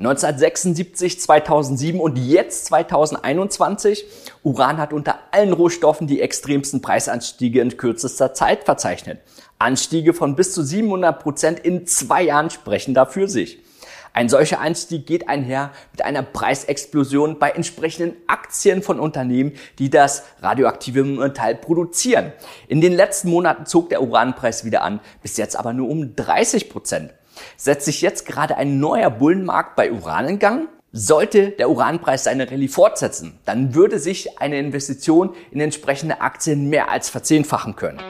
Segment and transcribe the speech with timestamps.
[0.00, 4.06] 1976, 2007 und jetzt 2021.
[4.42, 9.20] Uran hat unter allen Rohstoffen die extremsten Preisanstiege in kürzester Zeit verzeichnet.
[9.58, 13.58] Anstiege von bis zu 700 Prozent in zwei Jahren sprechen dafür sich.
[14.14, 20.24] Ein solcher Anstieg geht einher mit einer Preisexplosion bei entsprechenden Aktien von Unternehmen, die das
[20.40, 22.32] radioaktive Metall produzieren.
[22.68, 26.70] In den letzten Monaten zog der Uranpreis wieder an, bis jetzt aber nur um 30
[26.70, 27.12] Prozent.
[27.56, 30.68] Setzt sich jetzt gerade ein neuer Bullenmarkt bei Uran in Gang?
[30.92, 36.90] Sollte der Uranpreis seine Rallye fortsetzen, dann würde sich eine Investition in entsprechende Aktien mehr
[36.90, 38.00] als verzehnfachen können.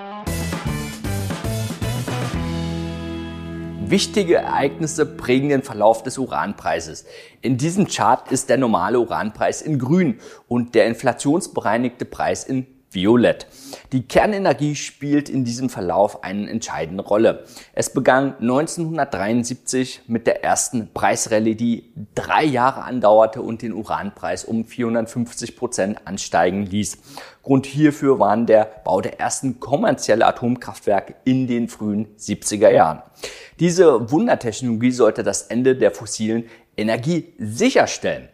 [3.90, 7.06] Wichtige Ereignisse prägen den Verlauf des Uranpreises.
[7.42, 13.46] In diesem Chart ist der normale Uranpreis in grün und der inflationsbereinigte Preis in Violett.
[13.92, 17.44] Die Kernenergie spielt in diesem Verlauf eine entscheidende Rolle.
[17.72, 24.64] Es begann 1973 mit der ersten Preisrallye, die drei Jahre andauerte und den Uranpreis um
[24.64, 26.98] 450 Prozent ansteigen ließ.
[27.44, 33.02] Grund hierfür waren der Bau der ersten kommerziellen Atomkraftwerke in den frühen 70er Jahren.
[33.60, 36.44] Diese Wundertechnologie sollte das Ende der fossilen
[36.76, 38.28] Energie sicherstellen.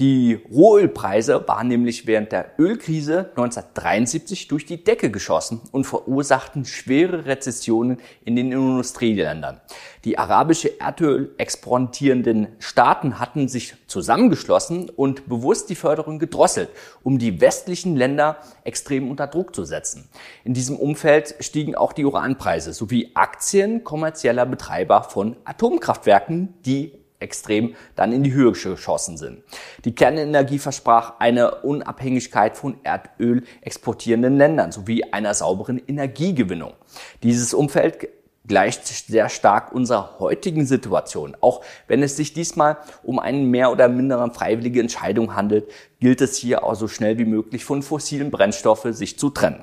[0.00, 7.24] Die Rohölpreise waren nämlich während der Ölkrise 1973 durch die Decke geschossen und verursachten schwere
[7.24, 9.60] Rezessionen in den Industrieländern.
[10.04, 16.68] Die arabische Erdöl exportierenden Staaten hatten sich zusammengeschlossen und bewusst die Förderung gedrosselt,
[17.02, 20.08] um die westlichen Länder extrem unter Druck zu setzen.
[20.44, 27.74] In diesem Umfeld stiegen auch die Uranpreise sowie Aktien kommerzieller Betreiber von Atomkraftwerken, die extrem
[27.96, 29.42] dann in die Höhe geschossen sind.
[29.84, 36.74] Die Kernenergie versprach eine Unabhängigkeit von Erdöl exportierenden Ländern sowie einer sauberen Energiegewinnung.
[37.22, 38.08] Dieses Umfeld
[38.48, 41.36] gleicht sehr stark unserer heutigen Situation.
[41.40, 46.36] Auch wenn es sich diesmal um eine mehr oder minder freiwillige Entscheidung handelt, gilt es
[46.36, 49.62] hier auch so schnell wie möglich von fossilen Brennstoffen sich zu trennen.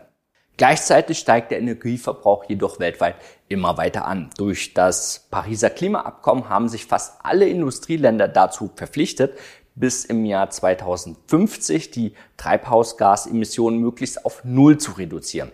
[0.58, 3.16] Gleichzeitig steigt der Energieverbrauch jedoch weltweit
[3.50, 4.30] immer weiter an.
[4.38, 9.38] Durch das Pariser Klimaabkommen haben sich fast alle Industrieländer dazu verpflichtet,
[9.76, 15.52] bis im Jahr 2050 die Treibhausgasemissionen möglichst auf Null zu reduzieren.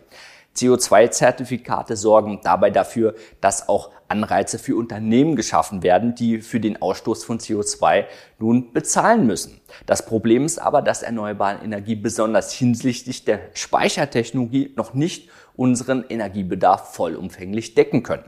[0.55, 7.23] CO2-Zertifikate sorgen dabei dafür, dass auch Anreize für Unternehmen geschaffen werden, die für den Ausstoß
[7.23, 8.05] von CO2
[8.39, 9.61] nun bezahlen müssen.
[9.85, 16.93] Das Problem ist aber, dass erneuerbare Energie besonders hinsichtlich der Speichertechnologie noch nicht unseren Energiebedarf
[16.93, 18.25] vollumfänglich decken können.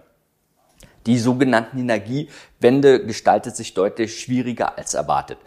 [1.05, 5.37] Die sogenannten Energiewende gestaltet sich deutlich schwieriger als erwartet.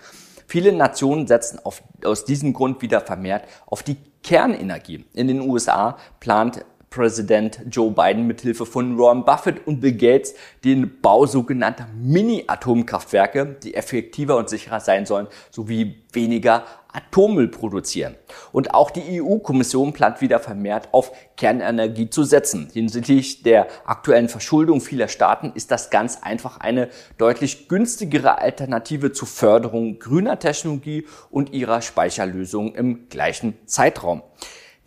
[0.47, 5.05] Viele Nationen setzen auf, aus diesem Grund wieder vermehrt auf die Kernenergie.
[5.13, 6.65] In den USA plant
[6.97, 10.35] Präsident Joe Biden mithilfe von Warren Buffett und Bill Gates
[10.65, 18.15] den Bau sogenannter Mini-Atomkraftwerke, die effektiver und sicherer sein sollen, sowie weniger Atommüll produzieren.
[18.51, 22.71] Und auch die EU-Kommission plant wieder vermehrt auf Kernenergie zu setzen.
[22.73, 29.29] Hinsichtlich der aktuellen Verschuldung vieler Staaten ist das ganz einfach eine deutlich günstigere Alternative zur
[29.29, 34.23] Förderung grüner Technologie und ihrer Speicherlösungen im gleichen Zeitraum.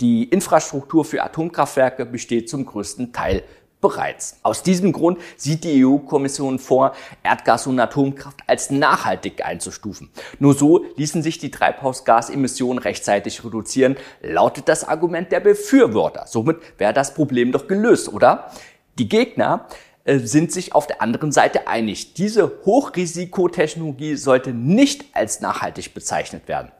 [0.02, 3.44] Die Infrastruktur für Atomkraftwerke besteht zum größten Teil
[3.82, 4.40] bereits.
[4.44, 6.94] Aus diesem Grund sieht die EU-Kommission vor,
[7.24, 10.10] Erdgas und Atomkraft als nachhaltig einzustufen.
[10.40, 16.28] Nur so ließen sich die Treibhausgasemissionen rechtzeitig reduzieren, lautet das Argument der Befürworter.
[16.28, 18.52] Somit wäre das Problem doch gelöst, oder?
[18.98, 19.68] Die Gegner
[20.06, 22.14] äh, sind sich auf der anderen Seite einig.
[22.14, 26.72] Diese Hochrisikotechnologie sollte nicht als nachhaltig bezeichnet werden.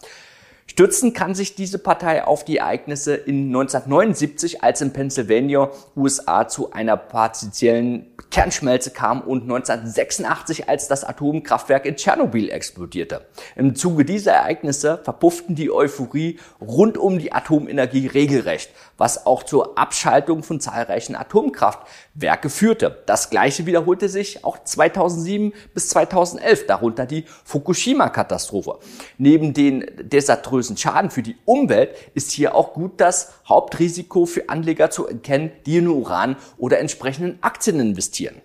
[0.70, 6.72] Stützen kann sich diese Partei auf die Ereignisse in 1979, als in Pennsylvania, USA zu
[6.72, 13.26] einer partiellen Kernschmelze kam und 1986, als das Atomkraftwerk in Tschernobyl explodierte.
[13.56, 19.76] Im Zuge dieser Ereignisse verpufften die Euphorie rund um die Atomenergie regelrecht, was auch zur
[19.78, 23.02] Abschaltung von zahlreichen Atomkraftwerke führte.
[23.08, 28.78] Das gleiche wiederholte sich auch 2007 bis 2011, darunter die Fukushima-Katastrophe.
[29.18, 34.50] Neben den desaströsen größten Schaden für die Umwelt ist hier auch gut das Hauptrisiko für
[34.50, 38.42] Anleger zu erkennen, die in Uran oder entsprechenden Aktien investieren.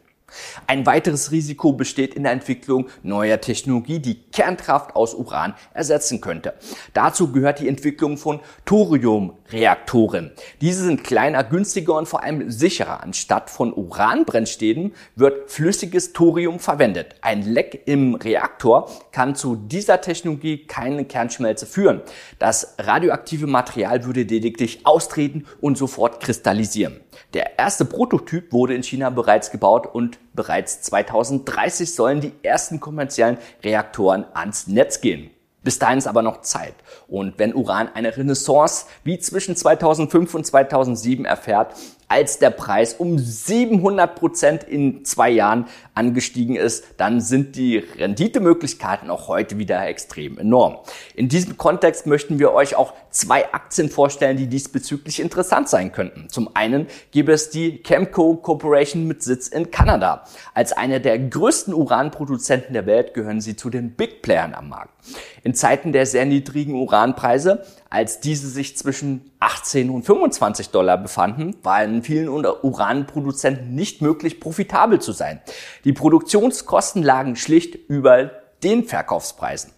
[0.67, 6.55] Ein weiteres Risiko besteht in der Entwicklung neuer Technologie, die Kernkraft aus Uran ersetzen könnte.
[6.93, 10.33] Dazu gehört die Entwicklung von Thoriumreaktoren.
[10.61, 13.03] Diese sind kleiner, günstiger und vor allem sicherer.
[13.03, 17.17] Anstatt von Uranbrennstäben wird flüssiges Thorium verwendet.
[17.21, 22.03] Ein Leck im Reaktor kann zu dieser Technologie keine Kernschmelze führen.
[22.39, 27.01] Das radioaktive Material würde lediglich austreten und sofort kristallisieren.
[27.33, 33.39] Der erste Prototyp wurde in China bereits gebaut und bereits 2030 sollen die ersten kommerziellen
[33.63, 35.31] Reaktoren ans Netz gehen.
[35.63, 36.75] Bis dahin ist aber noch Zeit.
[37.09, 41.75] Und wenn Uran eine Renaissance wie zwischen 2005 und 2007 erfährt,
[42.15, 49.11] als der Preis um 700 Prozent in zwei Jahren angestiegen ist, dann sind die Renditemöglichkeiten
[49.11, 50.77] auch heute wieder extrem enorm.
[51.17, 56.29] In diesem Kontext möchten wir euch auch zwei Aktien vorstellen, die diesbezüglich interessant sein könnten.
[56.29, 60.23] Zum einen gibt es die Chemco Corporation mit Sitz in Kanada.
[60.55, 64.95] Als eine der größten Uranproduzenten der Welt gehören sie zu den Big Playern am Markt.
[65.43, 67.65] In Zeiten der sehr niedrigen Uranpreise
[67.95, 74.41] als diese sich zwischen 18 und 25 Dollar befanden, war in vielen Uranproduzenten nicht möglich,
[74.41, 75.41] profitabel zu sein.
[75.85, 79.73] Die Produktionskosten lagen schlicht über den Verkaufspreisen.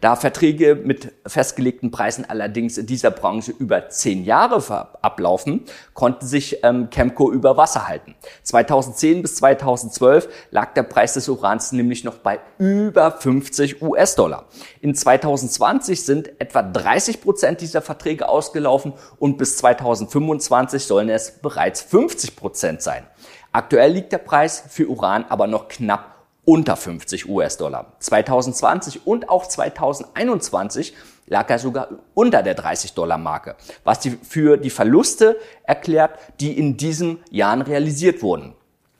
[0.00, 4.60] Da Verträge mit festgelegten Preisen allerdings in dieser Branche über zehn Jahre
[5.00, 8.16] ablaufen, konnte sich ähm, Chemco über Wasser halten.
[8.42, 14.46] 2010 bis 2012 lag der Preis des Urans nämlich noch bei über 50 US-Dollar.
[14.80, 21.80] In 2020 sind etwa 30 Prozent dieser Verträge ausgelaufen und bis 2025 sollen es bereits
[21.82, 23.06] 50 Prozent sein.
[23.52, 26.11] Aktuell liegt der Preis für Uran aber noch knapp
[26.44, 27.92] unter 50 US-Dollar.
[28.00, 30.94] 2020 und auch 2021
[31.26, 37.20] lag er sogar unter der 30-Dollar-Marke, was die, für die Verluste erklärt, die in diesen
[37.30, 38.54] Jahren realisiert wurden.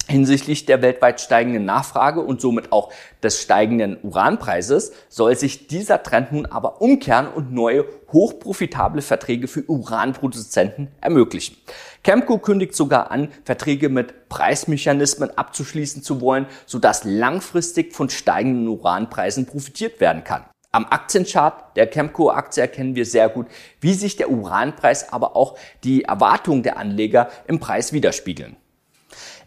[0.08, 6.32] Hinsichtlich der weltweit steigenden Nachfrage und somit auch des steigenden Uranpreises soll sich dieser Trend
[6.32, 11.56] nun aber umkehren und neue hochprofitable Verträge für Uranproduzenten ermöglichen.
[12.04, 19.46] Chemco kündigt sogar an, Verträge mit Preismechanismen abzuschließen zu wollen, sodass langfristig von steigenden Uranpreisen
[19.46, 20.44] profitiert werden kann.
[20.72, 23.46] Am Aktienchart der Chemco-Aktie erkennen wir sehr gut,
[23.80, 28.56] wie sich der Uranpreis, aber auch die Erwartungen der Anleger im Preis widerspiegeln.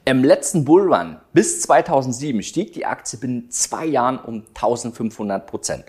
[0.07, 5.85] Im letzten Bullrun bis 2007 stieg die Aktie binnen zwei Jahren um 1500 Prozent.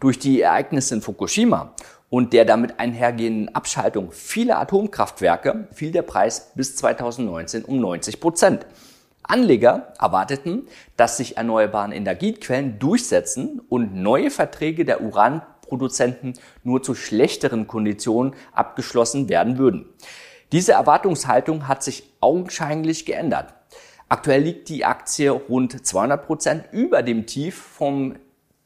[0.00, 1.74] Durch die Ereignisse in Fukushima
[2.08, 8.64] und der damit einhergehenden Abschaltung vieler Atomkraftwerke fiel der Preis bis 2019 um 90 Prozent.
[9.22, 10.66] Anleger erwarteten,
[10.96, 16.32] dass sich erneuerbare Energiequellen durchsetzen und neue Verträge der Uranproduzenten
[16.64, 19.84] nur zu schlechteren Konditionen abgeschlossen werden würden.
[20.50, 23.52] Diese Erwartungshaltung hat sich augenscheinlich geändert.
[24.08, 28.16] Aktuell liegt die Aktie rund 200 Prozent über dem Tief vom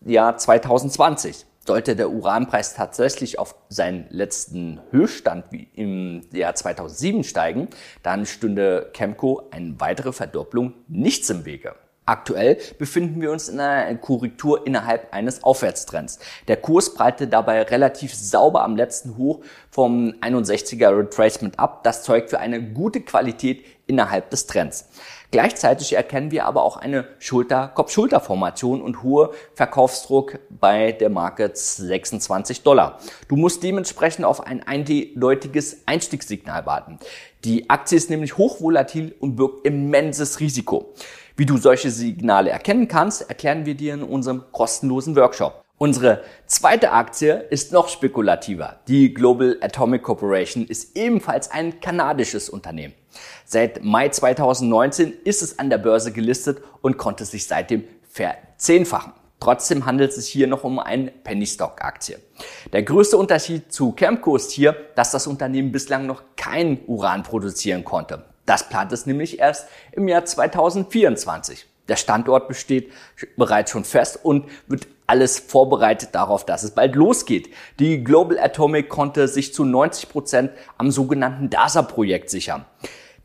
[0.00, 1.44] Jahr 2020.
[1.66, 7.68] Sollte der Uranpreis tatsächlich auf seinen letzten Höchststand wie im Jahr 2007 steigen,
[8.04, 11.74] dann stünde Chemco eine weitere Verdopplung nichts im Wege.
[12.04, 16.18] Aktuell befinden wir uns in einer Korrektur innerhalb eines Aufwärtstrends.
[16.48, 19.40] Der Kurs breite dabei relativ sauber am letzten Hoch
[19.70, 21.84] vom 61er Retracement ab.
[21.84, 24.88] Das zeugt für eine gute Qualität innerhalb des Trends.
[25.32, 32.98] Gleichzeitig erkennen wir aber auch eine Schulter-Kopf-Schulter-Formation und hohe Verkaufsdruck bei der Marke 26 Dollar.
[33.28, 36.98] Du musst dementsprechend auf ein eindeutiges Einstiegssignal warten.
[37.44, 40.92] Die Aktie ist nämlich hochvolatil und birgt immenses Risiko.
[41.34, 45.61] Wie du solche Signale erkennen kannst, erklären wir dir in unserem kostenlosen Workshop.
[45.82, 48.78] Unsere zweite Aktie ist noch spekulativer.
[48.86, 52.94] Die Global Atomic Corporation ist ebenfalls ein kanadisches Unternehmen.
[53.44, 59.12] Seit Mai 2019 ist es an der Börse gelistet und konnte sich seitdem verzehnfachen.
[59.40, 62.20] Trotzdem handelt es sich hier noch um eine Penny Stock Aktie.
[62.72, 67.82] Der größte Unterschied zu Chemco ist hier, dass das Unternehmen bislang noch kein Uran produzieren
[67.82, 68.24] konnte.
[68.46, 71.66] Das plant es nämlich erst im Jahr 2024.
[71.88, 72.92] Der Standort besteht
[73.36, 77.50] bereits schon fest und wird alles vorbereitet darauf, dass es bald losgeht.
[77.78, 82.64] Die Global Atomic konnte sich zu 90 Prozent am sogenannten DASA-Projekt sichern.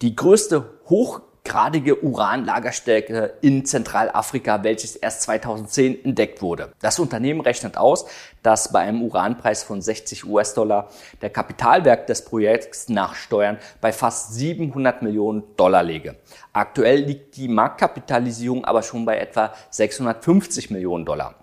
[0.02, 6.74] Die größte hoch gradige Uranlagerstätte in Zentralafrika, welches erst 2010 entdeckt wurde.
[6.82, 8.06] Das Unternehmen rechnet aus,
[8.44, 10.90] dass bei einem Uranpreis von 60 US-Dollar
[11.22, 16.18] der Kapitalwerk des Projekts nach Steuern bei fast 700 Millionen Dollar läge.
[16.54, 21.36] Aktuell liegt die Marktkapitalisierung aber schon bei etwa 650 Millionen Dollar.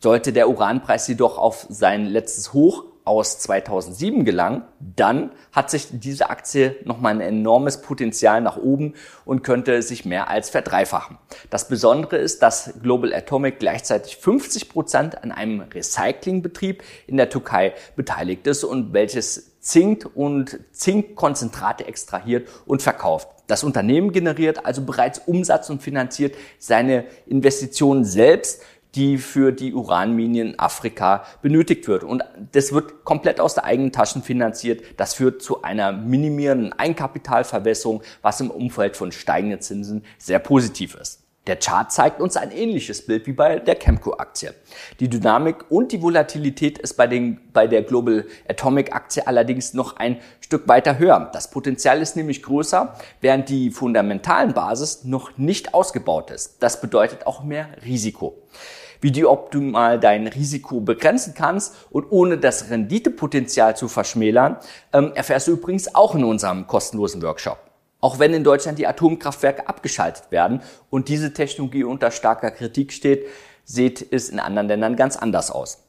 [0.00, 6.30] Sollte der Uranpreis jedoch auf sein letztes Hoch aus 2007 gelang, dann hat sich diese
[6.30, 8.94] Aktie nochmal ein enormes Potenzial nach oben
[9.24, 11.18] und könnte sich mehr als verdreifachen.
[11.50, 17.74] Das Besondere ist, dass Global Atomic gleichzeitig 50 Prozent an einem Recyclingbetrieb in der Türkei
[17.96, 23.28] beteiligt ist und welches Zink und Zinkkonzentrate extrahiert und verkauft.
[23.46, 28.62] Das Unternehmen generiert also bereits Umsatz und finanziert seine Investitionen selbst
[28.94, 32.04] die für die Uranminen in Afrika benötigt wird.
[32.04, 32.22] Und
[32.52, 34.82] das wird komplett aus der eigenen Taschen finanziert.
[34.96, 41.21] Das führt zu einer minimierenden Eigenkapitalverwässerung, was im Umfeld von steigenden Zinsen sehr positiv ist.
[41.48, 44.54] Der Chart zeigt uns ein ähnliches Bild wie bei der Chemco-Aktie.
[45.00, 50.20] Die Dynamik und die Volatilität ist bei, den, bei der Global Atomic-Aktie allerdings noch ein
[50.40, 51.30] Stück weiter höher.
[51.32, 56.62] Das Potenzial ist nämlich größer, während die fundamentalen Basis noch nicht ausgebaut ist.
[56.62, 58.38] Das bedeutet auch mehr Risiko.
[59.00, 64.58] Wie du optimal dein Risiko begrenzen kannst und ohne das Renditepotenzial zu verschmälern,
[64.92, 67.71] ähm, erfährst du übrigens auch in unserem kostenlosen Workshop.
[68.02, 73.26] Auch wenn in Deutschland die Atomkraftwerke abgeschaltet werden und diese Technologie unter starker Kritik steht,
[73.64, 75.84] sieht es in anderen Ländern ganz anders aus.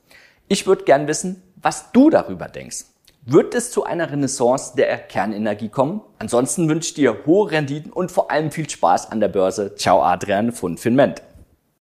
[0.48, 2.86] Ich würde gern wissen, was du darüber denkst.
[3.26, 6.02] Wird es zu einer Renaissance der Kernenergie kommen?
[6.20, 9.74] Ansonsten wünsche ich dir hohe Renditen und vor allem viel Spaß an der Börse.
[9.76, 11.24] Ciao Adrian von Finment.